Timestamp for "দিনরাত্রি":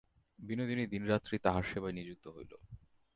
0.87-1.35